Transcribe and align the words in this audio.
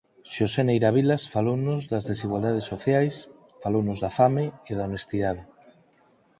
Xosé 0.33 0.61
Neira 0.67 0.89
Vilas 0.97 1.23
falounos 1.35 1.81
das 1.91 2.07
desigualdades 2.11 2.65
sociais; 2.71 3.15
falounos 3.63 3.97
da 4.03 4.11
fame 4.17 4.45
e 4.69 4.71
da 4.77 4.85
honestidade. 4.89 5.43